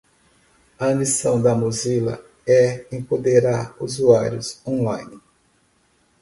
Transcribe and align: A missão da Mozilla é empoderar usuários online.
A 0.79 0.95
missão 0.95 1.39
da 1.39 1.53
Mozilla 1.53 2.19
é 2.47 2.87
empoderar 2.91 3.75
usuários 3.79 4.59
online. 4.65 5.21